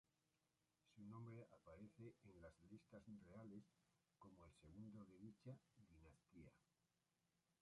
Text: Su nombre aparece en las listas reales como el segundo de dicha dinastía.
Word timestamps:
Su 0.95 1.03
nombre 1.05 1.45
aparece 1.53 2.15
en 2.23 2.41
las 2.41 2.55
listas 2.71 3.03
reales 3.23 3.63
como 4.17 4.43
el 4.47 4.53
segundo 4.55 5.05
de 5.05 5.15
dicha 5.19 5.55
dinastía. 5.77 6.51